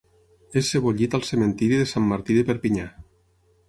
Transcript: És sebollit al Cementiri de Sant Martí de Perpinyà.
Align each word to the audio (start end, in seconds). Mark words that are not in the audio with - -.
És 0.61 0.71
sebollit 0.75 1.19
al 1.19 1.27
Cementiri 1.29 1.79
de 1.83 1.87
Sant 1.95 2.11
Martí 2.15 2.41
de 2.43 2.49
Perpinyà. 2.53 2.93